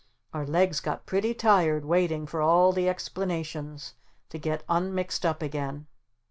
[0.33, 3.93] Our legs got pretty tired waiting for all the explanations
[4.29, 5.85] to get un mixed up again.